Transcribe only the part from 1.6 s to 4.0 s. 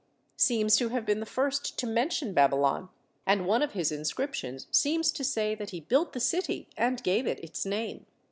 to mention Baby lon, and one of his